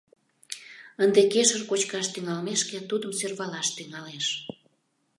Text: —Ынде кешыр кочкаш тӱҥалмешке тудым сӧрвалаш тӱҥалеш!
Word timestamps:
—Ынде 1.03 1.21
кешыр 1.33 1.61
кочкаш 1.69 2.05
тӱҥалмешке 2.13 2.77
тудым 2.89 3.11
сӧрвалаш 3.19 3.67
тӱҥалеш! 3.75 4.27